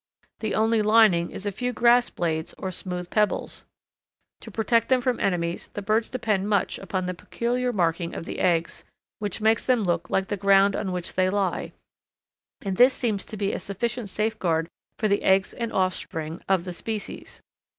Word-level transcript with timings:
The 0.39 0.55
only 0.55 0.81
lining 0.81 1.29
is 1.29 1.45
a 1.45 1.51
few 1.51 1.73
grass 1.73 2.09
blades 2.09 2.55
or 2.57 2.71
smooth 2.71 3.11
pebbles. 3.11 3.65
To 4.39 4.49
protect 4.49 4.89
them 4.89 4.99
from 4.99 5.19
enemies 5.19 5.67
the 5.67 5.83
birds 5.83 6.09
depend 6.09 6.49
much 6.49 6.79
upon 6.79 7.05
the 7.05 7.13
peculiar 7.13 7.71
marking 7.71 8.15
of 8.15 8.25
the 8.25 8.39
eggs, 8.39 8.83
which 9.19 9.41
makes 9.41 9.63
them 9.63 9.83
look 9.83 10.09
like 10.09 10.29
the 10.29 10.37
ground 10.37 10.75
on 10.75 10.91
which 10.91 11.13
they 11.13 11.29
lie, 11.29 11.73
and 12.65 12.77
this 12.77 12.95
seems 12.95 13.25
to 13.25 13.37
be 13.37 13.53
a 13.53 13.59
sufficient 13.59 14.09
safeguard 14.09 14.67
for 14.97 15.07
the 15.07 15.21
eggs 15.21 15.53
and 15.53 15.71
offspring 15.71 16.41
of 16.49 16.63
the 16.63 16.73
species. 16.73 17.43